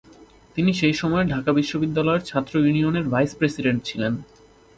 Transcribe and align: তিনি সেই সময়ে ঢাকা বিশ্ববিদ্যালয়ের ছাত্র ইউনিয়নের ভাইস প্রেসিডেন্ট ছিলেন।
তিনি 0.55 0.71
সেই 0.73 0.93
সময়ে 0.93 1.25
ঢাকা 1.25 1.51
বিশ্ববিদ্যালয়ের 1.53 2.25
ছাত্র 2.25 2.53
ইউনিয়নের 2.59 3.05
ভাইস 3.09 3.31
প্রেসিডেন্ট 3.35 3.79
ছিলেন। 3.83 4.13